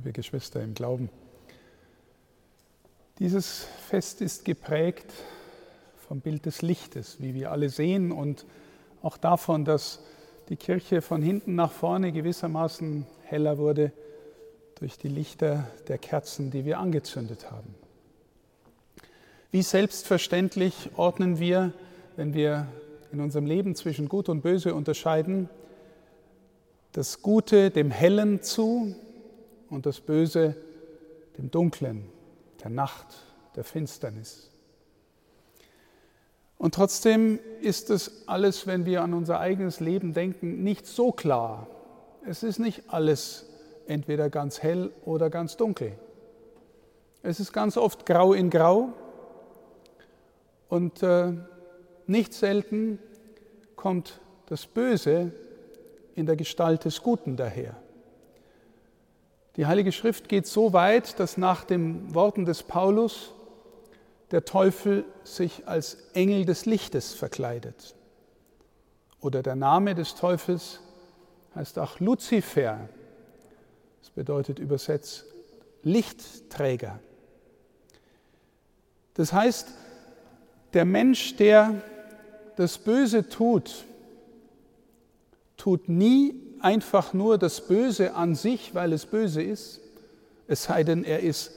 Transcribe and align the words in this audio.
liebe 0.00 0.12
Geschwister 0.12 0.62
im 0.62 0.72
Glauben. 0.72 1.10
Dieses 3.18 3.66
Fest 3.86 4.22
ist 4.22 4.46
geprägt 4.46 5.12
vom 6.08 6.22
Bild 6.22 6.46
des 6.46 6.62
Lichtes, 6.62 7.20
wie 7.20 7.34
wir 7.34 7.52
alle 7.52 7.68
sehen, 7.68 8.10
und 8.10 8.46
auch 9.02 9.18
davon, 9.18 9.66
dass 9.66 10.00
die 10.48 10.56
Kirche 10.56 11.02
von 11.02 11.20
hinten 11.20 11.54
nach 11.54 11.70
vorne 11.70 12.12
gewissermaßen 12.12 13.06
heller 13.24 13.58
wurde 13.58 13.92
durch 14.76 14.96
die 14.96 15.08
Lichter 15.08 15.66
der 15.88 15.98
Kerzen, 15.98 16.50
die 16.50 16.64
wir 16.64 16.78
angezündet 16.78 17.50
haben. 17.50 17.74
Wie 19.50 19.60
selbstverständlich 19.60 20.92
ordnen 20.96 21.38
wir, 21.38 21.74
wenn 22.16 22.32
wir 22.32 22.68
in 23.12 23.20
unserem 23.20 23.44
Leben 23.44 23.74
zwischen 23.74 24.08
Gut 24.08 24.30
und 24.30 24.40
Böse 24.40 24.74
unterscheiden, 24.74 25.50
das 26.92 27.20
Gute 27.20 27.70
dem 27.70 27.90
Hellen 27.90 28.42
zu 28.42 28.94
und 29.70 29.86
das 29.86 30.00
Böse 30.00 30.56
dem 31.38 31.50
Dunklen, 31.50 32.04
der 32.62 32.70
Nacht, 32.70 33.06
der 33.56 33.64
Finsternis. 33.64 34.50
Und 36.58 36.74
trotzdem 36.74 37.38
ist 37.62 37.88
es 37.88 38.28
alles, 38.28 38.66
wenn 38.66 38.84
wir 38.84 39.02
an 39.02 39.14
unser 39.14 39.40
eigenes 39.40 39.80
Leben 39.80 40.12
denken, 40.12 40.62
nicht 40.62 40.86
so 40.86 41.10
klar. 41.10 41.66
Es 42.26 42.42
ist 42.42 42.58
nicht 42.58 42.82
alles 42.88 43.46
entweder 43.86 44.28
ganz 44.28 44.62
hell 44.62 44.90
oder 45.06 45.30
ganz 45.30 45.56
dunkel. 45.56 45.92
Es 47.22 47.40
ist 47.40 47.52
ganz 47.52 47.76
oft 47.76 48.04
grau 48.04 48.34
in 48.34 48.50
grau 48.50 48.92
und 50.68 51.02
äh, 51.02 51.32
nicht 52.06 52.34
selten 52.34 52.98
kommt 53.76 54.20
das 54.46 54.66
Böse 54.66 55.32
in 56.14 56.26
der 56.26 56.36
Gestalt 56.36 56.84
des 56.84 57.02
Guten 57.02 57.36
daher. 57.36 57.76
Die 59.56 59.66
Heilige 59.66 59.92
Schrift 59.92 60.28
geht 60.28 60.46
so 60.46 60.72
weit, 60.72 61.18
dass 61.18 61.36
nach 61.36 61.64
den 61.64 62.14
Worten 62.14 62.44
des 62.44 62.62
Paulus 62.62 63.32
der 64.30 64.44
Teufel 64.44 65.04
sich 65.24 65.66
als 65.66 65.96
Engel 66.14 66.44
des 66.44 66.66
Lichtes 66.66 67.14
verkleidet. 67.14 67.96
Oder 69.20 69.42
der 69.42 69.56
Name 69.56 69.94
des 69.94 70.14
Teufels 70.14 70.80
heißt 71.54 71.78
auch 71.78 71.98
Luzifer. 72.00 72.88
Das 74.00 74.10
bedeutet 74.10 74.58
übersetzt 74.58 75.26
Lichtträger. 75.82 77.00
Das 79.14 79.32
heißt, 79.32 79.68
der 80.72 80.84
Mensch, 80.84 81.36
der 81.36 81.82
das 82.56 82.78
Böse 82.78 83.28
tut, 83.28 83.84
tut 85.56 85.88
nie 85.88 86.49
einfach 86.62 87.12
nur 87.12 87.38
das 87.38 87.66
Böse 87.66 88.14
an 88.14 88.34
sich, 88.34 88.74
weil 88.74 88.92
es 88.92 89.06
böse 89.06 89.42
ist, 89.42 89.80
es 90.46 90.64
sei 90.64 90.84
denn, 90.84 91.04
er 91.04 91.20
ist 91.20 91.52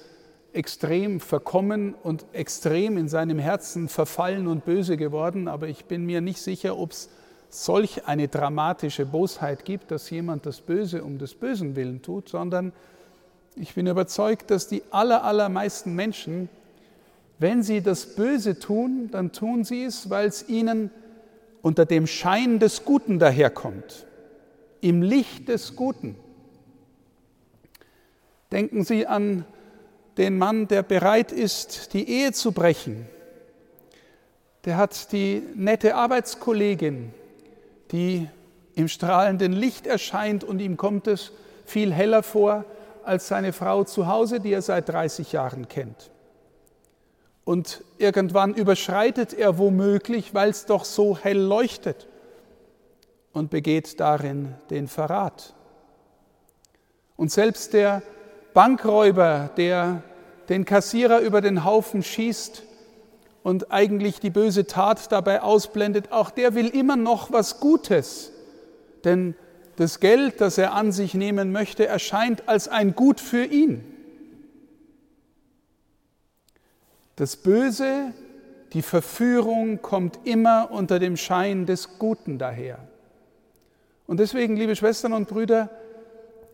extrem 0.53 1.19
verkommen 1.19 1.95
und 2.03 2.25
extrem 2.33 2.97
in 2.97 3.09
seinem 3.09 3.39
Herzen 3.39 3.89
verfallen 3.89 4.47
und 4.47 4.65
böse 4.65 4.97
geworden, 4.97 5.47
aber 5.47 5.67
ich 5.67 5.85
bin 5.85 6.05
mir 6.05 6.21
nicht 6.21 6.41
sicher, 6.41 6.77
ob 6.77 6.91
es 6.91 7.09
solch 7.49 8.07
eine 8.07 8.27
dramatische 8.27 9.05
Bosheit 9.05 9.65
gibt, 9.65 9.91
dass 9.91 10.09
jemand 10.09 10.45
das 10.45 10.61
Böse 10.61 11.03
um 11.03 11.17
des 11.17 11.35
Bösen 11.35 11.75
willen 11.75 12.01
tut, 12.01 12.29
sondern 12.29 12.71
ich 13.55 13.75
bin 13.75 13.87
überzeugt, 13.87 14.49
dass 14.49 14.67
die 14.67 14.83
aller, 14.89 15.23
allermeisten 15.23 15.93
Menschen, 15.95 16.49
wenn 17.39 17.61
sie 17.61 17.81
das 17.81 18.15
Böse 18.15 18.57
tun, 18.57 19.09
dann 19.11 19.31
tun 19.31 19.63
sie 19.63 19.83
es, 19.83 20.09
weil 20.09 20.27
es 20.27 20.47
ihnen 20.49 20.89
unter 21.61 21.85
dem 21.85 22.07
Schein 22.07 22.59
des 22.59 22.85
Guten 22.85 23.19
daherkommt, 23.19 24.05
im 24.83 25.01
Licht 25.01 25.47
des 25.47 25.75
Guten. 25.77 26.17
Denken 28.51 28.83
Sie 28.83 29.07
an 29.07 29.45
den 30.17 30.37
Mann, 30.37 30.67
der 30.67 30.83
bereit 30.83 31.31
ist, 31.31 31.93
die 31.93 32.07
Ehe 32.07 32.33
zu 32.33 32.51
brechen. 32.51 33.07
Der 34.65 34.77
hat 34.77 35.11
die 35.13 35.41
nette 35.55 35.95
Arbeitskollegin, 35.95 37.13
die 37.91 38.27
im 38.75 38.89
strahlenden 38.89 39.53
Licht 39.53 39.87
erscheint 39.87 40.43
und 40.43 40.59
ihm 40.59 40.75
kommt 40.75 41.07
es 41.07 41.31
viel 41.65 41.93
heller 41.93 42.21
vor 42.21 42.65
als 43.05 43.29
seine 43.29 43.53
Frau 43.53 43.85
zu 43.85 44.07
Hause, 44.07 44.41
die 44.41 44.51
er 44.51 44.61
seit 44.61 44.89
30 44.89 45.31
Jahren 45.31 45.69
kennt. 45.69 46.11
Und 47.45 47.83
irgendwann 47.97 48.53
überschreitet 48.53 49.33
er 49.33 49.57
womöglich, 49.57 50.33
weil 50.33 50.49
es 50.49 50.65
doch 50.65 50.83
so 50.83 51.17
hell 51.17 51.39
leuchtet 51.39 52.07
und 53.33 53.49
begeht 53.49 53.99
darin 53.99 54.55
den 54.69 54.87
Verrat. 54.87 55.53
Und 57.15 57.31
selbst 57.31 57.73
der 57.73 58.01
Bankräuber, 58.53 59.49
der 59.57 60.03
den 60.49 60.65
Kassierer 60.65 61.19
über 61.19 61.41
den 61.41 61.65
Haufen 61.65 62.03
schießt 62.03 62.63
und 63.41 63.71
eigentlich 63.71 64.19
die 64.19 64.29
böse 64.29 64.67
Tat 64.67 65.11
dabei 65.11 65.41
ausblendet, 65.41 66.11
auch 66.11 66.29
der 66.29 66.53
will 66.53 66.67
immer 66.67 66.95
noch 66.95 67.31
was 67.31 67.59
Gutes. 67.59 68.31
Denn 69.03 69.35
das 69.75 69.99
Geld, 69.99 70.39
das 70.39 70.57
er 70.57 70.73
an 70.73 70.91
sich 70.91 71.13
nehmen 71.13 71.51
möchte, 71.51 71.87
erscheint 71.87 72.47
als 72.47 72.67
ein 72.67 72.95
Gut 72.95 73.19
für 73.19 73.43
ihn. 73.43 73.83
Das 77.15 77.35
Böse, 77.35 78.13
die 78.73 78.81
Verführung 78.81 79.81
kommt 79.81 80.19
immer 80.23 80.69
unter 80.71 80.99
dem 80.99 81.17
Schein 81.17 81.65
des 81.65 81.99
Guten 81.99 82.37
daher. 82.37 82.79
Und 84.07 84.19
deswegen, 84.19 84.57
liebe 84.57 84.75
Schwestern 84.75 85.13
und 85.13 85.27
Brüder, 85.27 85.69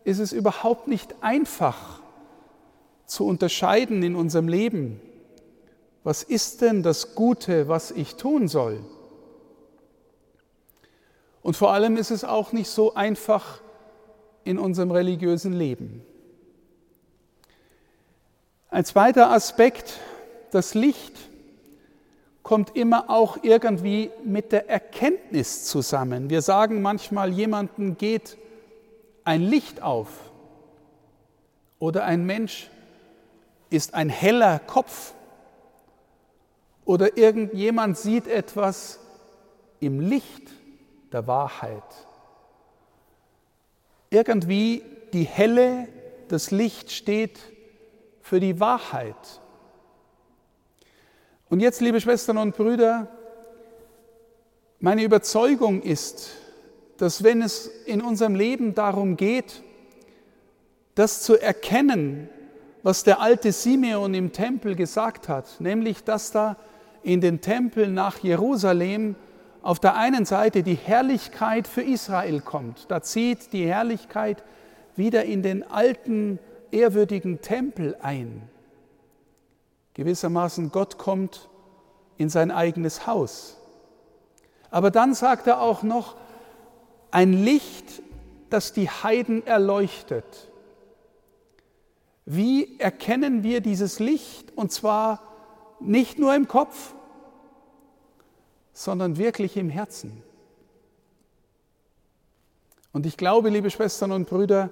ist 0.03 0.19
es 0.19 0.31
überhaupt 0.31 0.87
nicht 0.87 1.15
einfach 1.21 2.01
zu 3.05 3.25
unterscheiden 3.25 4.03
in 4.03 4.15
unserem 4.15 4.47
Leben, 4.47 5.01
was 6.03 6.23
ist 6.23 6.61
denn 6.61 6.83
das 6.83 7.15
Gute, 7.15 7.67
was 7.67 7.91
ich 7.91 8.15
tun 8.15 8.47
soll? 8.47 8.79
Und 11.41 11.55
vor 11.55 11.73
allem 11.73 11.97
ist 11.97 12.11
es 12.11 12.23
auch 12.23 12.51
nicht 12.51 12.69
so 12.69 12.93
einfach 12.93 13.61
in 14.43 14.57
unserem 14.57 14.91
religiösen 14.91 15.53
Leben. 15.53 16.03
Ein 18.69 18.85
zweiter 18.85 19.31
Aspekt, 19.31 19.99
das 20.51 20.73
Licht 20.73 21.28
kommt 22.49 22.75
immer 22.75 23.11
auch 23.11 23.37
irgendwie 23.43 24.09
mit 24.25 24.51
der 24.51 24.67
Erkenntnis 24.71 25.65
zusammen. 25.65 26.31
Wir 26.31 26.41
sagen 26.41 26.81
manchmal, 26.81 27.31
jemanden 27.31 27.95
geht 27.95 28.39
ein 29.23 29.43
Licht 29.43 29.83
auf 29.83 30.07
oder 31.77 32.05
ein 32.05 32.25
Mensch 32.25 32.71
ist 33.69 33.93
ein 33.93 34.09
heller 34.09 34.57
Kopf 34.57 35.13
oder 36.85 37.17
irgendjemand 37.17 37.99
sieht 37.99 38.25
etwas 38.25 38.99
im 39.79 39.99
Licht 39.99 40.49
der 41.11 41.27
Wahrheit. 41.27 41.83
Irgendwie 44.09 44.81
die 45.13 45.25
Helle, 45.25 45.87
das 46.29 46.49
Licht 46.49 46.91
steht 46.91 47.37
für 48.23 48.39
die 48.39 48.59
Wahrheit. 48.59 49.39
Und 51.49 51.61
jetzt, 51.61 51.81
liebe 51.81 51.99
Schwestern 51.99 52.37
und 52.37 52.55
Brüder, 52.55 53.07
meine 54.79 55.03
Überzeugung 55.03 55.81
ist, 55.81 56.29
dass 56.97 57.23
wenn 57.23 57.41
es 57.41 57.67
in 57.85 58.01
unserem 58.01 58.35
Leben 58.35 58.75
darum 58.75 59.17
geht, 59.17 59.63
das 60.93 61.23
zu 61.23 61.41
erkennen, 61.41 62.29
was 62.83 63.03
der 63.03 63.19
alte 63.19 63.51
Simeon 63.51 64.13
im 64.13 64.31
Tempel 64.31 64.75
gesagt 64.75 65.27
hat, 65.27 65.59
nämlich 65.59 66.03
dass 66.03 66.31
da 66.31 66.55
in 67.01 67.19
den 67.19 67.41
Tempel 67.41 67.87
nach 67.87 68.19
Jerusalem 68.19 69.15
auf 69.63 69.79
der 69.79 69.95
einen 69.95 70.25
Seite 70.25 70.61
die 70.61 70.75
Herrlichkeit 70.75 71.67
für 71.67 71.81
Israel 71.81 72.41
kommt. 72.41 72.85
Da 72.89 73.01
zieht 73.01 73.53
die 73.53 73.65
Herrlichkeit 73.65 74.43
wieder 74.95 75.25
in 75.25 75.41
den 75.41 75.63
alten, 75.63 76.37
ehrwürdigen 76.71 77.41
Tempel 77.41 77.97
ein. 78.01 78.43
Gewissermaßen, 79.99 80.71
Gott 80.71 80.97
kommt 80.97 81.49
in 82.15 82.29
sein 82.29 82.51
eigenes 82.51 83.05
Haus. 83.05 83.57
Aber 84.71 84.91
dann 84.91 85.13
sagt 85.13 85.45
er 85.45 85.59
auch 85.59 85.83
noch, 85.83 86.15
ein 87.11 87.33
Licht, 87.33 88.01
das 88.49 88.71
die 88.71 88.89
Heiden 88.89 89.45
erleuchtet. 89.45 90.23
Wie 92.25 92.79
erkennen 92.79 93.43
wir 93.43 93.59
dieses 93.59 93.99
Licht? 93.99 94.55
Und 94.55 94.71
zwar 94.71 95.21
nicht 95.81 96.17
nur 96.17 96.33
im 96.33 96.47
Kopf, 96.47 96.93
sondern 98.71 99.17
wirklich 99.17 99.57
im 99.57 99.69
Herzen. 99.69 100.23
Und 102.93 103.05
ich 103.05 103.17
glaube, 103.17 103.49
liebe 103.49 103.69
Schwestern 103.69 104.13
und 104.13 104.29
Brüder, 104.29 104.69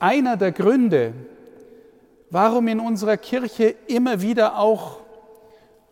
einer 0.00 0.36
der 0.36 0.50
Gründe, 0.50 1.14
warum 2.32 2.66
in 2.66 2.80
unserer 2.80 3.18
Kirche 3.18 3.74
immer 3.86 4.22
wieder 4.22 4.58
auch 4.58 5.00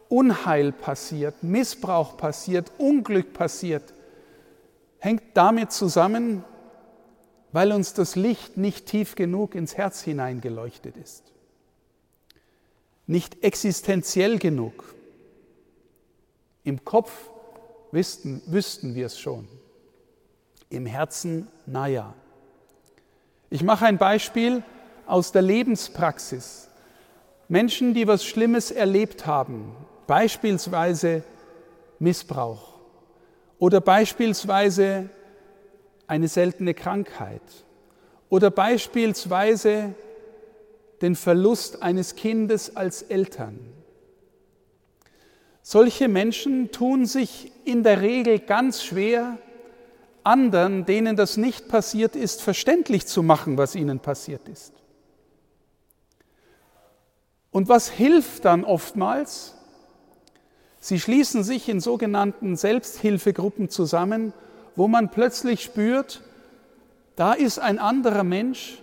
Unheil 0.09 0.73
passiert, 0.73 1.43
Missbrauch 1.43 2.17
passiert, 2.17 2.73
Unglück 2.79 3.35
passiert, 3.35 3.93
hängt 4.99 5.23
damit 5.35 5.71
zusammen, 5.71 6.43
weil 7.53 7.73
uns 7.73 7.93
das 7.93 8.17
Licht 8.17 8.57
nicht 8.57 8.87
tief 8.87 9.17
genug 9.17 9.55
ins 9.55 9.77
Herz 9.77 10.01
hineingeleuchtet 10.01 10.97
ist, 10.97 11.25
nicht 13.07 13.45
existenziell 13.45 14.39
genug. 14.39 14.95
Im 16.65 16.87
Kopf 16.87 17.29
wüssten, 17.93 18.41
wüssten 18.47 18.95
wir 18.95 19.07
es 19.07 19.21
schon, 19.21 19.47
im 20.71 20.87
Herzen, 20.87 21.49
naja. 21.67 22.15
Ich 23.51 23.63
mache 23.63 23.85
ein 23.85 23.99
Beispiel 23.99 24.63
aus 25.11 25.33
der 25.33 25.43
Lebenspraxis. 25.43 26.69
Menschen, 27.49 27.95
die 27.95 28.07
was 28.07 28.25
Schlimmes 28.25 28.71
erlebt 28.71 29.27
haben, 29.27 29.75
beispielsweise 30.07 31.25
Missbrauch 31.99 32.79
oder 33.59 33.81
beispielsweise 33.81 35.11
eine 36.07 36.29
seltene 36.29 36.75
Krankheit 36.75 37.43
oder 38.29 38.51
beispielsweise 38.51 39.95
den 41.03 41.17
Verlust 41.17 41.83
eines 41.83 42.15
Kindes 42.15 42.77
als 42.77 43.03
Eltern. 43.03 43.59
Solche 45.63 46.09
Menschen 46.09 46.73
tun 46.73 47.07
sich 47.07 47.53
in 47.65 47.83
der 47.83 48.01
Regel 48.01 48.39
ganz 48.39 48.83
schwer, 48.83 49.39
anderen, 50.25 50.85
denen 50.85 51.17
das 51.17 51.37
nicht 51.37 51.69
passiert 51.69 52.17
ist, 52.17 52.43
verständlich 52.43 53.07
zu 53.07 53.23
machen, 53.23 53.57
was 53.57 53.75
ihnen 53.75 54.01
passiert 54.01 54.49
ist. 54.49 54.80
Und 57.51 57.69
was 57.69 57.91
hilft 57.91 58.45
dann 58.45 58.65
oftmals? 58.65 59.55
Sie 60.79 60.99
schließen 60.99 61.43
sich 61.45 61.69
in 61.69 61.81
sogenannten 61.81 62.57
Selbsthilfegruppen 62.57 63.69
zusammen, 63.69 64.33
wo 64.77 64.89
man 64.89 65.11
plötzlich 65.11 65.63
spürt, 65.63 66.23
da 67.17 67.35
ist 67.35 67.59
ein 67.59 67.79
anderer 67.79 68.25
Mensch, 68.25 68.79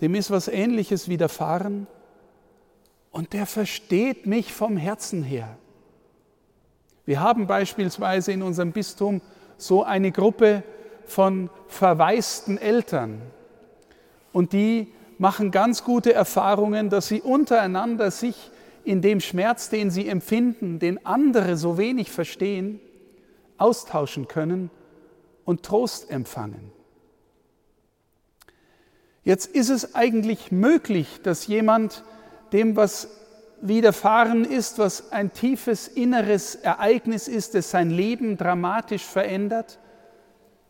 dem 0.00 0.14
ist 0.14 0.30
was 0.30 0.48
Ähnliches 0.48 1.08
widerfahren 1.08 1.86
und 3.12 3.32
der 3.32 3.46
versteht 3.46 4.26
mich 4.26 4.52
vom 4.52 4.76
Herzen 4.76 5.22
her. 5.22 5.56
Wir 7.06 7.20
haben 7.20 7.46
beispielsweise 7.46 8.32
in 8.32 8.42
unserem 8.42 8.72
Bistum 8.72 9.22
so 9.56 9.84
eine 9.84 10.12
Gruppe 10.12 10.64
von 11.06 11.50
verwaisten 11.68 12.58
Eltern 12.58 13.22
und 14.32 14.52
die 14.52 14.92
machen 15.22 15.52
ganz 15.52 15.84
gute 15.84 16.12
Erfahrungen, 16.12 16.90
dass 16.90 17.06
sie 17.06 17.20
untereinander 17.22 18.10
sich 18.10 18.50
in 18.82 19.02
dem 19.02 19.20
Schmerz, 19.20 19.70
den 19.70 19.88
sie 19.88 20.08
empfinden, 20.08 20.80
den 20.80 21.06
andere 21.06 21.56
so 21.56 21.78
wenig 21.78 22.10
verstehen, 22.10 22.80
austauschen 23.56 24.26
können 24.26 24.68
und 25.44 25.62
Trost 25.62 26.10
empfangen. 26.10 26.72
Jetzt 29.22 29.46
ist 29.46 29.68
es 29.68 29.94
eigentlich 29.94 30.50
möglich, 30.50 31.20
dass 31.22 31.46
jemand, 31.46 32.02
dem 32.52 32.74
was 32.74 33.08
widerfahren 33.60 34.44
ist, 34.44 34.80
was 34.80 35.12
ein 35.12 35.32
tiefes 35.32 35.86
inneres 35.86 36.56
Ereignis 36.56 37.28
ist, 37.28 37.54
das 37.54 37.70
sein 37.70 37.90
Leben 37.90 38.36
dramatisch 38.36 39.04
verändert, 39.04 39.78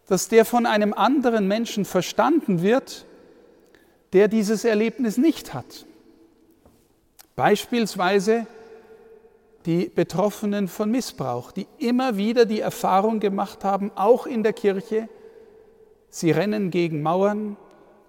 dass 0.08 0.28
der 0.28 0.44
von 0.44 0.66
einem 0.66 0.93
anderen 0.93 1.49
Menschen 1.49 1.87
verstanden 1.87 2.60
wird 2.60 3.06
der 4.12 4.29
dieses 4.29 4.64
Erlebnis 4.64 5.17
nicht 5.17 5.55
hat. 5.55 5.87
Beispielsweise 7.35 8.47
die 9.64 9.87
Betroffenen 9.88 10.69
von 10.69 10.91
Missbrauch, 10.91 11.53
die 11.53 11.67
immer 11.79 12.17
wieder 12.17 12.44
die 12.47 12.61
Erfahrung 12.61 13.20
gemacht 13.20 13.64
haben, 13.64 13.91
auch 13.94 14.26
in 14.26 14.43
der 14.43 14.53
Kirche, 14.53 15.09
sie 16.11 16.31
rennen 16.31 16.70
gegen 16.70 17.00
Mauern, 17.03 17.56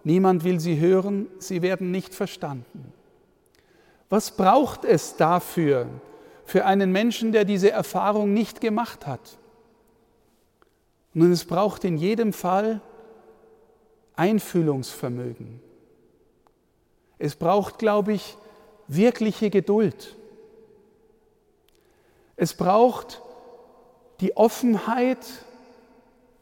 niemand 0.04 0.44
will 0.44 0.60
sie 0.60 0.80
hören, 0.80 1.28
sie 1.38 1.62
werden 1.62 1.92
nicht 1.92 2.14
verstanden. 2.16 2.92
Was 4.10 4.32
braucht 4.32 4.84
es 4.84 5.16
dafür, 5.16 5.88
für 6.46 6.66
einen 6.66 6.92
Menschen, 6.92 7.32
der 7.32 7.46
diese 7.46 7.72
Erfahrung 7.72 8.34
nicht 8.34 8.60
gemacht 8.60 9.08
hat? 9.08 9.38
Nun, 11.14 11.32
es 11.32 11.46
braucht 11.46 11.84
in 11.84 11.98
jedem 11.98 12.34
Fall 12.34 12.82
Einfühlungsvermögen. 14.16 15.62
Es 17.24 17.38
braucht, 17.38 17.80
glaube 17.80 18.12
ich, 18.12 18.36
wirkliche 18.90 19.50
Geduld. 19.50 20.18
Es 22.36 22.54
braucht 22.54 23.22
die 24.20 24.36
Offenheit, 24.36 25.25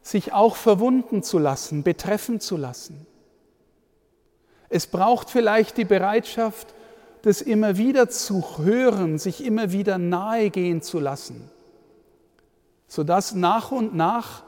sich 0.02 0.32
auch 0.32 0.56
verwunden 0.56 1.22
zu 1.22 1.38
lassen, 1.38 1.84
betreffen 1.84 2.40
zu 2.40 2.56
lassen. 2.56 3.06
Es 4.70 4.88
braucht 4.88 5.30
vielleicht 5.30 5.76
die 5.76 5.84
Bereitschaft, 5.84 6.74
das 7.22 7.42
immer 7.42 7.76
wieder 7.76 8.08
zu 8.08 8.42
hören, 8.58 9.20
sich 9.20 9.44
immer 9.44 9.70
wieder 9.70 9.98
nahe 9.98 10.50
gehen 10.50 10.82
zu 10.82 10.98
lassen, 10.98 11.48
sodass 12.88 13.36
nach 13.36 13.70
und 13.70 13.94
nach 13.94 14.42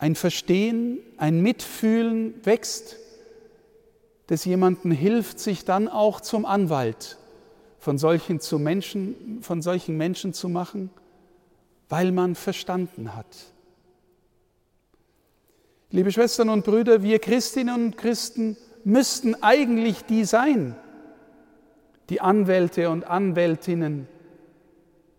ein 0.00 0.16
Verstehen, 0.16 0.98
ein 1.16 1.42
Mitfühlen 1.42 2.44
wächst 2.44 2.96
das 4.28 4.44
jemandem 4.44 4.92
hilft, 4.92 5.40
sich 5.40 5.64
dann 5.64 5.88
auch 5.88 6.20
zum 6.20 6.46
Anwalt 6.46 7.18
von 7.78 7.98
solchen, 7.98 8.40
zu 8.40 8.58
Menschen, 8.58 9.40
von 9.42 9.62
solchen 9.62 9.96
Menschen 9.96 10.32
zu 10.32 10.48
machen, 10.48 10.90
weil 11.88 12.12
man 12.12 12.34
verstanden 12.34 13.16
hat. 13.16 13.26
Liebe 15.90 16.12
Schwestern 16.12 16.50
und 16.50 16.64
Brüder, 16.64 17.02
wir 17.02 17.18
Christinnen 17.18 17.86
und 17.86 17.96
Christen 17.96 18.58
müssten 18.84 19.34
eigentlich 19.42 20.04
die 20.04 20.24
sein, 20.24 20.76
die 22.10 22.20
Anwälte 22.20 22.90
und 22.90 23.04
Anwältinnen 23.04 24.06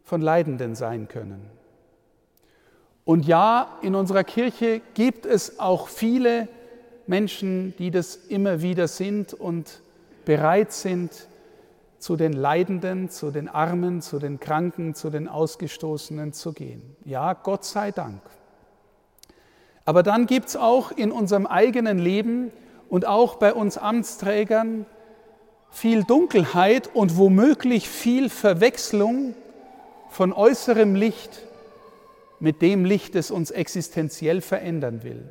von 0.03 0.21
Leidenden 0.21 0.75
sein 0.75 1.07
können. 1.07 1.49
Und 3.05 3.25
ja, 3.25 3.79
in 3.81 3.95
unserer 3.95 4.23
Kirche 4.23 4.81
gibt 4.93 5.25
es 5.25 5.59
auch 5.59 5.87
viele 5.87 6.47
Menschen, 7.09 7.73
die 7.79 7.89
das 7.89 8.15
immer 8.15 8.61
wieder 8.61 8.87
sind 8.87 9.33
und 9.33 9.81
bereit 10.25 10.71
sind, 10.71 11.11
zu 11.97 12.15
den 12.15 12.33
Leidenden, 12.33 13.09
zu 13.09 13.31
den 13.31 13.49
Armen, 13.49 14.01
zu 14.01 14.19
den 14.19 14.39
Kranken, 14.39 14.93
zu 14.93 15.09
den 15.09 15.27
Ausgestoßenen 15.27 16.33
zu 16.33 16.53
gehen. 16.53 16.95
Ja, 17.03 17.33
Gott 17.33 17.65
sei 17.65 17.91
Dank. 17.91 18.21
Aber 19.85 20.03
dann 20.03 20.27
gibt 20.27 20.49
es 20.49 20.55
auch 20.55 20.91
in 20.91 21.11
unserem 21.11 21.47
eigenen 21.47 21.97
Leben 21.97 22.51
und 22.89 23.07
auch 23.07 23.35
bei 23.35 23.55
uns 23.55 23.79
Amtsträgern 23.79 24.85
viel 25.71 26.03
Dunkelheit 26.03 26.91
und 26.93 27.17
womöglich 27.17 27.89
viel 27.89 28.29
Verwechslung 28.29 29.33
von 30.09 30.31
äußerem 30.31 30.93
Licht 30.93 31.41
mit 32.39 32.61
dem 32.61 32.85
Licht, 32.85 33.15
das 33.15 33.31
uns 33.31 33.49
existenziell 33.49 34.41
verändern 34.41 35.01
will. 35.03 35.27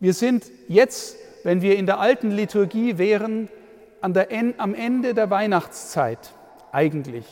Wir 0.00 0.14
sind 0.14 0.44
jetzt, 0.68 1.16
wenn 1.42 1.60
wir 1.60 1.76
in 1.76 1.86
der 1.86 1.98
alten 1.98 2.30
Liturgie 2.30 2.98
wären, 2.98 3.48
am 4.00 4.74
Ende 4.74 5.12
der 5.14 5.28
Weihnachtszeit 5.30 6.18
eigentlich. 6.70 7.24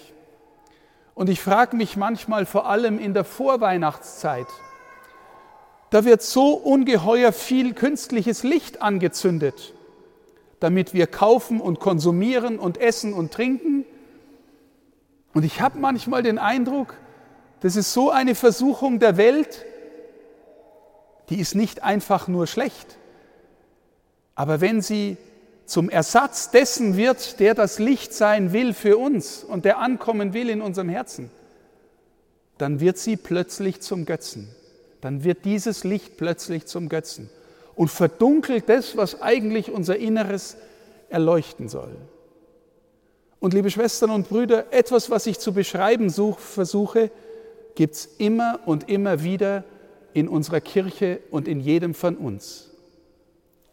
Und 1.15 1.29
ich 1.29 1.41
frage 1.41 1.77
mich 1.77 1.97
manchmal 1.97 2.45
vor 2.45 2.67
allem 2.67 2.99
in 2.99 3.15
der 3.15 3.25
Vorweihnachtszeit, 3.25 4.49
da 5.91 6.05
wird 6.05 6.23
so 6.23 6.55
ungeheuer 6.55 7.33
viel 7.33 7.73
künstliches 7.73 8.43
Licht 8.43 8.83
angezündet, 8.83 9.73
damit 10.59 10.93
wir 10.93 11.07
kaufen 11.07 11.61
und 11.61 11.79
konsumieren 11.79 12.59
und 12.59 12.79
essen 12.79 13.15
und 13.15 13.33
trinken. 13.33 13.85
Und 15.33 15.45
ich 15.45 15.61
habe 15.61 15.79
manchmal 15.79 16.25
den 16.25 16.39
Eindruck, 16.39 16.95
das 17.61 17.77
ist 17.77 17.93
so 17.93 18.11
eine 18.11 18.35
Versuchung 18.35 18.99
der 18.99 19.17
Welt, 19.17 19.65
die 21.29 21.41
ist 21.41 21.55
nicht 21.55 21.83
einfach 21.83 22.29
nur 22.29 22.47
schlecht. 22.47 22.99
Aber 24.35 24.61
wenn 24.61 24.83
sie 24.83 25.17
zum 25.65 25.91
Ersatz 25.91 26.51
dessen 26.51 26.97
wird, 26.97 27.41
der 27.41 27.55
das 27.55 27.79
Licht 27.79 28.15
sein 28.15 28.53
will 28.53 28.73
für 28.73 28.97
uns 28.97 29.43
und 29.43 29.65
der 29.65 29.79
ankommen 29.79 30.33
will 30.33 30.49
in 30.49 30.63
unserem 30.63 30.89
Herzen, 30.89 31.31
dann 32.59 32.81
wird 32.81 32.99
sie 32.99 33.17
plötzlich 33.17 33.81
zum 33.81 34.07
Götzen. 34.07 34.49
Dann 35.01 35.25
wird 35.25 35.45
dieses 35.45 35.85
Licht 35.85 36.17
plötzlich 36.17 36.67
zum 36.67 36.89
Götzen 36.89 37.29
und 37.75 37.91
verdunkelt 37.91 38.69
das, 38.69 38.97
was 38.97 39.21
eigentlich 39.21 39.71
unser 39.71 39.97
Inneres 39.97 40.57
erleuchten 41.09 41.69
soll. 41.69 41.97
Und 43.39 43.53
liebe 43.53 43.71
Schwestern 43.71 44.11
und 44.11 44.29
Brüder, 44.29 44.73
etwas, 44.73 45.11
was 45.11 45.27
ich 45.27 45.39
zu 45.39 45.53
beschreiben 45.53 46.09
such, 46.09 46.39
versuche, 46.39 47.11
gibt 47.75 47.95
es 47.95 48.07
immer 48.19 48.61
und 48.65 48.89
immer 48.89 49.23
wieder 49.23 49.65
in 50.17 50.29
unserer 50.29 50.63
Kirche 50.63 51.21
und 51.31 51.47
in 51.47 51.61
jedem 51.61 51.93
von 51.93 52.17
uns. 52.17 52.71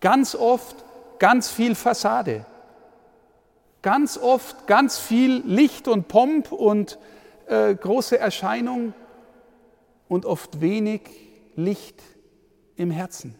Ganz 0.01 0.35
oft 0.35 0.75
ganz 1.17 1.49
viel 1.49 1.73
Fassade, 1.73 2.45
ganz 3.81 4.17
oft 4.17 4.67
ganz 4.67 4.99
viel 4.99 5.41
Licht 5.45 5.87
und 5.87 6.09
Pomp 6.09 6.51
und 6.51 6.99
äh, 7.47 7.73
große 7.73 8.19
Erscheinung 8.19 8.93
und 10.09 10.25
oft 10.25 10.59
wenig 10.59 11.03
Licht 11.55 12.03
im 12.75 12.91
Herzen 12.91 13.35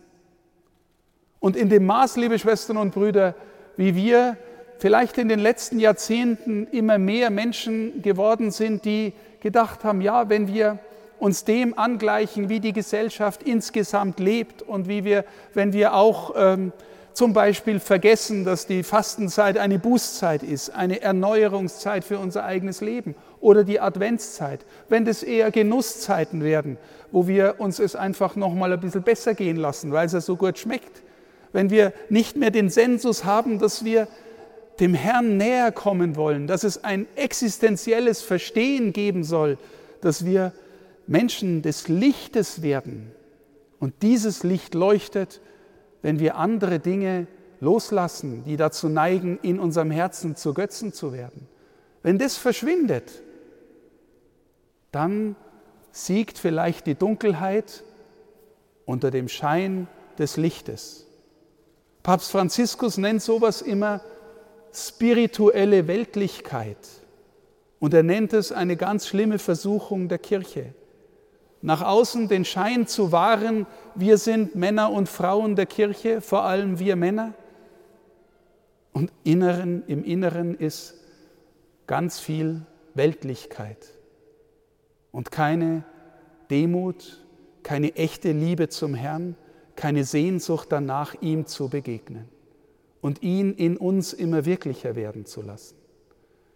Und 1.42 1.58
in 1.58 1.68
dem 1.68 1.86
Maß, 1.86 2.16
liebe 2.16 2.40
Schwestern 2.40 2.78
und 2.78 2.94
Brüder, 2.94 3.36
wie 3.76 3.98
wir 3.98 4.38
vielleicht 4.80 5.18
in 5.18 5.28
den 5.28 5.40
letzten 5.40 5.78
Jahrzehnten 5.78 6.68
immer 6.68 6.98
mehr 7.00 7.32
Menschen 7.32 8.02
geworden 8.02 8.50
sind, 8.50 8.86
die 8.86 9.12
gedacht 9.42 9.84
haben, 9.84 10.00
ja, 10.00 10.30
wenn 10.30 10.48
wir 10.48 10.80
uns 11.20 11.44
dem 11.46 11.78
angleichen, 11.78 12.50
wie 12.50 12.60
die 12.60 12.74
Gesellschaft 12.74 13.44
insgesamt 13.44 14.20
lebt 14.20 14.62
und 14.62 14.88
wie 14.88 15.04
wir, 15.04 15.26
wenn 15.54 15.74
wir 15.74 15.94
auch 15.94 16.34
ähm, 16.36 16.72
zum 17.14 17.34
Beispiel 17.34 17.80
vergessen, 17.80 18.44
dass 18.44 18.66
die 18.66 18.84
Fastenzeit 18.84 19.58
eine 19.58 19.80
Bußzeit 19.80 20.44
ist, 20.44 20.72
eine 20.72 21.02
Erneuerungszeit 21.02 22.04
für 22.04 22.18
unser 22.18 22.44
eigenes 22.44 22.82
Leben 22.82 23.16
oder 23.40 23.64
die 23.64 23.80
Adventszeit, 23.80 24.66
wenn 24.90 25.06
das 25.06 25.24
eher 25.24 25.52
Genusszeiten 25.52 26.44
werden, 26.44 26.78
wo 27.12 27.28
wir 27.28 27.56
uns 27.60 27.80
es 27.80 27.96
einfach 27.96 28.36
noch 28.36 28.54
mal 28.54 28.74
ein 28.74 28.80
bisschen 28.80 29.04
besser 29.04 29.36
gehen 29.36 29.58
lassen, 29.58 29.92
weil 29.92 30.08
es 30.08 30.14
ja 30.14 30.22
so 30.22 30.36
gut 30.36 30.58
schmeckt, 30.58 31.04
wenn 31.52 31.70
wir 31.70 31.94
nicht 32.10 32.36
mehr 32.36 32.50
den 32.50 32.70
Sensus 32.70 33.24
haben, 33.26 33.60
dass 33.60 33.86
wir 33.86 34.08
dem 34.80 34.96
Herrn 34.96 35.38
näher 35.38 35.72
kommen 35.72 36.16
wollen, 36.16 36.48
dass 36.48 36.64
es 36.64 36.84
ein 36.84 37.06
existenzielles 37.16 38.24
Verstehen 38.24 38.92
geben 38.92 39.24
soll, 39.24 39.60
dass 40.02 40.26
wir 40.26 40.52
Menschen 41.08 41.62
des 41.62 41.88
Lichtes 41.88 42.62
werden. 42.62 43.12
Und 43.80 44.02
dieses 44.02 44.44
Licht 44.44 44.76
leuchtet 44.76 45.42
wenn 46.04 46.20
wir 46.20 46.36
andere 46.36 46.80
Dinge 46.80 47.26
loslassen, 47.60 48.44
die 48.44 48.58
dazu 48.58 48.90
neigen, 48.90 49.40
in 49.42 49.60
unserem 49.60 49.90
Herzen 49.90 50.36
zu 50.36 50.54
Götzen 50.54 50.94
zu 50.94 51.14
werden. 51.14 51.48
Wenn 52.04 52.20
das 52.20 52.38
verschwindet, 52.38 53.24
dann 54.92 55.36
siegt 55.92 56.38
vielleicht 56.38 56.86
die 56.86 56.96
Dunkelheit 56.96 57.84
unter 58.86 59.10
dem 59.10 59.30
Schein 59.30 59.88
des 60.20 60.36
Lichtes. 60.36 61.08
Papst 62.04 62.32
Franziskus 62.32 62.98
nennt 62.98 63.22
sowas 63.22 63.62
immer 63.62 64.02
spirituelle 64.74 65.88
Weltlichkeit 65.88 66.78
und 67.80 67.94
er 67.94 68.04
nennt 68.04 68.34
es 68.34 68.52
eine 68.52 68.76
ganz 68.76 69.08
schlimme 69.08 69.40
Versuchung 69.40 70.10
der 70.10 70.20
Kirche 70.20 70.74
nach 71.64 71.82
außen 71.82 72.28
den 72.28 72.44
Schein 72.44 72.88
zu 72.88 73.14
wahren, 73.14 73.66
wir 73.96 74.18
sind 74.18 74.54
Männer 74.54 74.92
und 74.92 75.08
Frauen 75.08 75.56
der 75.56 75.66
Kirche, 75.66 76.20
vor 76.20 76.44
allem 76.44 76.78
wir 76.78 76.98
Männer. 76.98 77.34
Und 78.92 79.12
inneren, 79.24 79.82
im 79.88 80.04
Inneren 80.04 80.56
ist 80.56 80.96
ganz 81.88 82.20
viel 82.20 82.66
Weltlichkeit 82.94 83.94
und 85.12 85.32
keine 85.32 85.86
Demut, 86.52 87.26
keine 87.64 87.96
echte 87.96 88.34
Liebe 88.34 88.68
zum 88.68 88.94
Herrn, 88.94 89.36
keine 89.78 90.04
Sehnsucht 90.04 90.68
danach, 90.70 91.16
ihm 91.22 91.46
zu 91.48 91.70
begegnen 91.70 92.28
und 93.00 93.24
ihn 93.24 93.54
in 93.54 93.78
uns 93.78 94.12
immer 94.12 94.46
wirklicher 94.46 94.98
werden 94.98 95.26
zu 95.26 95.42
lassen. 95.42 95.76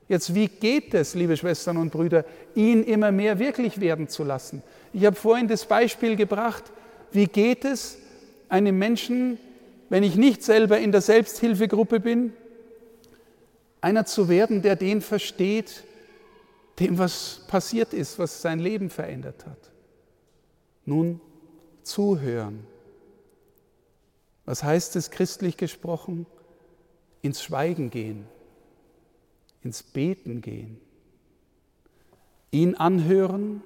Jetzt, 0.08 0.34
wie 0.34 0.48
geht 0.48 0.94
es, 0.94 1.16
liebe 1.16 1.36
Schwestern 1.36 1.78
und 1.78 1.92
Brüder, 1.92 2.24
ihn 2.56 2.84
immer 2.84 3.12
mehr 3.12 3.40
wirklich 3.40 3.82
werden 3.82 4.08
zu 4.08 4.24
lassen? 4.24 4.64
Ich 4.94 5.06
habe 5.06 5.16
vorhin 5.16 5.48
das 5.48 5.66
Beispiel 5.66 6.16
gebracht, 6.16 6.64
wie 7.12 7.26
geht 7.26 7.66
es 7.66 7.98
einem 8.48 8.80
Menschen, 8.80 9.38
wenn 9.90 10.04
ich 10.04 10.16
nicht 10.16 10.44
selber 10.44 10.80
in 10.80 10.92
der 10.92 11.02
Selbsthilfegruppe 11.02 12.00
bin, 12.00 12.34
einer 13.82 14.06
zu 14.06 14.30
werden, 14.30 14.62
der 14.62 14.76
den 14.76 15.02
versteht, 15.02 15.84
dem 16.80 16.98
was 16.98 17.46
passiert 17.48 17.94
ist, 17.94 18.18
was 18.18 18.42
sein 18.42 18.60
Leben 18.60 18.90
verändert 18.90 19.46
hat. 19.46 19.72
Nun, 20.86 21.20
zuhören. 21.84 22.66
Was 24.46 24.64
heißt 24.64 24.96
es 24.96 25.12
christlich 25.12 25.58
gesprochen? 25.58 26.26
Ins 27.22 27.44
Schweigen 27.44 27.90
gehen 27.90 28.26
ins 29.68 29.84
Beten 29.84 30.40
gehen, 30.40 30.80
ihn 32.52 32.76
anhören, 32.76 33.62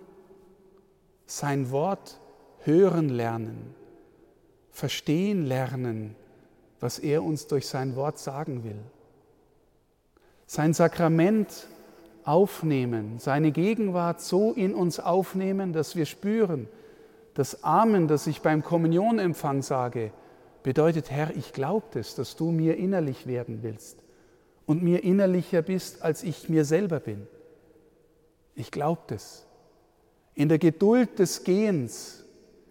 sein 1.27 1.69
Wort 1.69 2.19
hören 2.63 3.09
lernen, 3.09 3.75
verstehen 4.71 5.45
lernen, 5.45 6.15
was 6.79 6.97
er 6.97 7.21
uns 7.21 7.45
durch 7.45 7.67
sein 7.67 7.95
Wort 7.95 8.17
sagen 8.17 8.63
will. 8.63 8.79
Sein 10.47 10.73
Sakrament 10.73 11.67
aufnehmen, 12.23 13.19
seine 13.19 13.51
Gegenwart 13.51 14.21
so 14.21 14.53
in 14.53 14.73
uns 14.73 14.99
aufnehmen, 14.99 15.71
dass 15.71 15.95
wir 15.95 16.07
spüren, 16.07 16.67
das 17.35 17.63
Amen, 17.63 18.07
das 18.07 18.25
ich 18.25 18.41
beim 18.41 18.63
Kommunionempfang 18.63 19.61
sage, 19.61 20.11
bedeutet, 20.63 21.11
Herr, 21.11 21.35
ich 21.35 21.53
glaube 21.53 21.99
es, 21.99 22.15
dass 22.15 22.35
du 22.35 22.49
mir 22.49 22.77
innerlich 22.77 23.27
werden 23.27 23.59
willst 23.61 24.03
und 24.71 24.81
mir 24.81 25.03
innerlicher 25.03 25.61
bist, 25.61 26.01
als 26.01 26.23
ich 26.23 26.47
mir 26.47 26.63
selber 26.63 27.01
bin. 27.01 27.27
Ich 28.55 28.71
glaube 28.71 29.01
das. 29.07 29.45
In 30.33 30.47
der 30.47 30.59
Geduld 30.59 31.19
des 31.19 31.43
Gehens, 31.43 32.23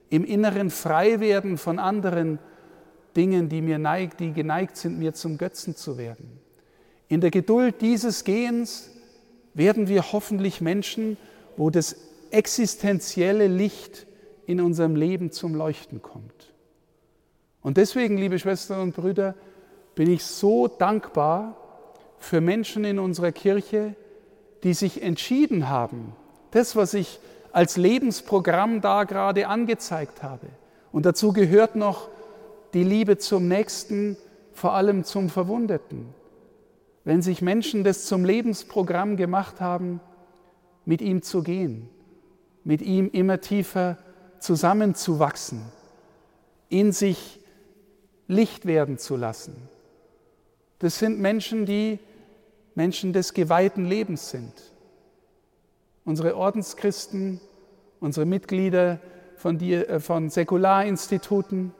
im 0.09 0.25
inneren 0.25 0.71
Freiwerden 0.71 1.59
von 1.59 1.79
anderen 1.79 2.39
Dingen, 3.17 3.51
die 3.51 3.61
mir 3.61 3.79
neigt, 3.79 4.21
die 4.21 4.33
geneigt 4.33 4.79
sind, 4.79 4.99
mir 4.99 5.13
zum 5.13 5.37
Götzen 5.37 5.77
zu 5.77 5.99
werden. 5.99 6.41
In 7.09 7.21
der 7.21 7.31
Geduld 7.31 7.83
dieses 7.83 8.25
Gehens 8.25 8.89
werden 9.53 9.87
wir 9.87 10.11
hoffentlich 10.13 10.63
Menschen, 10.63 11.19
wo 11.59 11.69
das 11.69 11.97
existenzielle 12.31 13.47
Licht 13.47 14.07
in 14.47 14.63
unserem 14.63 14.97
Leben 14.97 15.33
zum 15.33 15.55
Leuchten 15.55 16.01
kommt. 16.01 16.55
Und 17.61 17.77
deswegen, 17.77 18.17
liebe 18.17 18.39
Schwestern 18.39 18.81
und 18.81 18.97
Brüder, 18.97 19.35
bin 19.95 20.11
ich 20.11 20.25
so 20.25 20.67
dankbar, 20.67 21.60
für 22.21 22.41
Menschen 22.41 22.85
in 22.85 22.99
unserer 22.99 23.33
Kirche, 23.33 23.97
die 24.63 24.75
sich 24.75 25.03
entschieden 25.03 25.69
haben, 25.69 26.13
das, 26.53 26.77
was 26.77 26.95
ich 26.95 27.19
als 27.51 27.77
Lebensprogramm 27.77 28.81
da 28.81 29.05
gerade 29.05 29.49
angezeigt 29.49 30.23
habe. 30.23 30.47
Und 30.93 31.07
dazu 31.07 31.33
gehört 31.33 31.75
noch 31.75 32.09
die 32.75 32.85
Liebe 32.85 33.19
zum 33.19 33.49
Nächsten, 33.49 34.17
vor 34.53 34.75
allem 34.75 35.05
zum 35.05 35.31
Verwundeten. 35.31 36.15
Wenn 37.05 37.23
sich 37.23 37.43
Menschen 37.43 37.83
das 37.83 38.05
zum 38.05 38.25
Lebensprogramm 38.25 39.17
gemacht 39.17 39.61
haben, 39.61 40.01
mit 40.85 41.01
ihm 41.01 41.23
zu 41.23 41.43
gehen, 41.43 41.89
mit 42.63 42.83
ihm 42.83 43.11
immer 43.11 43.41
tiefer 43.41 43.97
zusammenzuwachsen, 44.39 45.63
in 46.69 46.93
sich 46.93 47.41
Licht 48.29 48.67
werden 48.67 48.99
zu 48.99 49.17
lassen. 49.17 49.57
Das 50.79 50.99
sind 50.99 51.19
Menschen, 51.19 51.67
die 51.67 51.99
Menschen 52.81 53.13
des 53.13 53.35
geweihten 53.35 53.85
Lebens 53.85 54.31
sind. 54.31 54.55
Unsere 56.07 56.35
Ordenschristen, 56.35 57.39
unsere 58.01 58.25
Mitglieder 58.25 59.01
von, 59.37 59.59
die, 59.59 59.75
äh, 59.75 60.01
von 60.01 60.31
Säkularinstituten, 60.31 61.75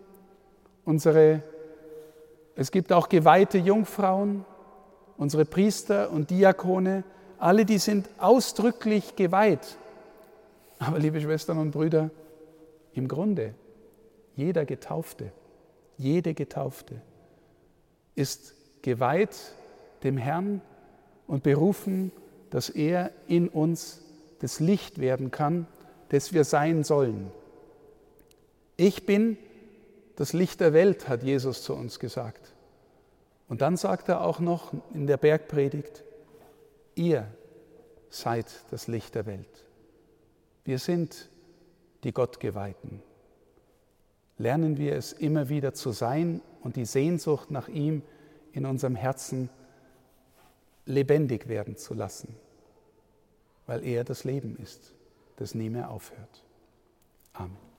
unsere, 0.85 1.43
es 2.55 2.71
gibt 2.71 2.93
auch 2.93 3.09
geweihte 3.09 3.57
Jungfrauen, 3.57 4.45
unsere 5.17 5.47
Priester 5.47 6.11
und 6.11 6.29
Diakone, 6.29 7.05
alle 7.39 7.65
die 7.65 7.79
sind 7.79 8.11
ausdrücklich 8.19 9.17
geweiht. 9.17 9.79
Aber 10.79 10.99
liebe 10.99 11.19
Schwestern 11.19 11.57
und 11.57 11.71
Brüder, 11.71 12.11
im 12.93 13.09
Grunde, 13.09 13.55
jeder 14.37 14.67
Getaufte, 14.67 15.33
jede 15.97 16.35
Getaufte 16.35 17.01
ist 18.17 18.55
geweiht 18.83 19.55
dem 20.03 20.19
Herrn 20.19 20.61
und 21.31 21.45
berufen, 21.45 22.11
dass 22.51 22.71
er 22.71 23.13
in 23.29 23.49
uns 23.49 24.03
das 24.41 24.59
Licht 24.59 24.99
werden 24.99 25.31
kann, 25.31 25.69
das 26.09 26.33
wir 26.33 26.43
sein 26.43 26.83
sollen. 26.83 27.31
Ich 28.77 29.07
bin 29.07 29.39
das 30.17 30.33
Licht 30.33 30.61
der 30.61 30.73
Welt, 30.73 31.09
hat 31.09 31.23
Jesus 31.23 31.63
zu 31.63 31.73
uns 31.75 32.01
gesagt. 32.01 32.53
Und 33.49 33.61
dann 33.61 33.77
sagt 33.77 34.09
er 34.09 34.23
auch 34.23 34.41
noch 34.41 34.73
in 34.93 35.07
der 35.07 35.19
Bergpredigt, 35.19 36.03
ihr 36.97 37.29
seid 38.09 38.47
das 38.73 38.89
Licht 38.89 39.15
der 39.15 39.27
Welt. 39.27 39.67
Wir 40.65 40.81
sind 40.81 41.31
die 42.03 42.13
Gottgeweihten. 42.13 43.05
Lernen 44.37 44.79
wir 44.79 44.97
es 44.97 45.13
immer 45.13 45.49
wieder 45.49 45.75
zu 45.75 45.93
sein 45.93 46.43
und 46.61 46.75
die 46.75 46.87
Sehnsucht 46.87 47.53
nach 47.53 47.69
ihm 47.69 48.03
in 48.53 48.67
unserem 48.67 48.97
Herzen 48.97 49.49
zu 49.49 49.60
lebendig 50.91 51.49
werden 51.49 51.77
zu 51.77 51.95
lassen, 51.95 52.35
weil 53.67 53.85
er 53.85 54.05
das 54.05 54.25
Leben 54.25 54.57
ist, 54.57 54.95
das 55.37 55.55
nie 55.55 55.71
mehr 55.71 55.91
aufhört. 55.91 56.45
Amen. 57.33 57.70